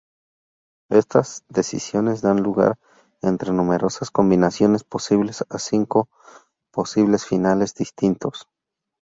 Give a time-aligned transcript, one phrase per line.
[0.89, 2.79] Estas decisiones dan lugar,
[3.21, 6.09] entre numerosas combinaciones posibles, a cinco
[6.73, 8.47] posibles finales distintos.